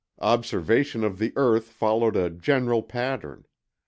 Observation 0.23 1.03
of 1.03 1.19
the 1.19 1.31
earth 1.35 1.65
followed 1.67 2.15
a 2.15 2.31
general 2.31 2.81
pattern. 2.81 3.45